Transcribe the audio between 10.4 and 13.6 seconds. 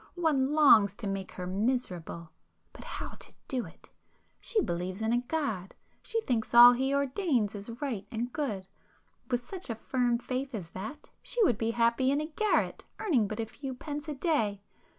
as that, she would be happy in a garret earning but a